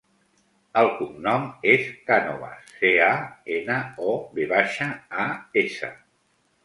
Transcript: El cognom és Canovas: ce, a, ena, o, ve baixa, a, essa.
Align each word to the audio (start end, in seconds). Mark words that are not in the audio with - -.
El 0.83 0.87
cognom 1.01 1.43
és 1.73 1.83
Canovas: 2.07 2.73
ce, 2.79 2.91
a, 3.09 3.11
ena, 3.59 3.77
o, 4.13 4.17
ve 4.39 4.49
baixa, 4.55 4.89
a, 5.27 5.31
essa. 5.65 5.93